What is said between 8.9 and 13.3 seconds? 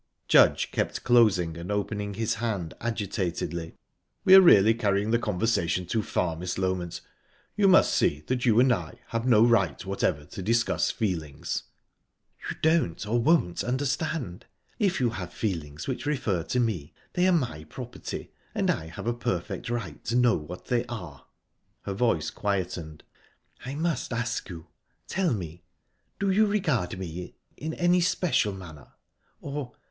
have no right whatever to discuss feelings." "You don't or